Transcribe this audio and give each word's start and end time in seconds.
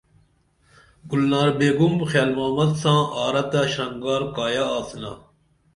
گُناربیگُم 1.09 1.95
خیال 2.09 2.29
محمد 2.37 2.71
ساں 2.81 2.99
آرہ 3.23 3.43
تہ 3.51 3.61
شرنگگار 3.73 4.21
کایہ 4.35 4.65
آڅِنا 4.77 5.11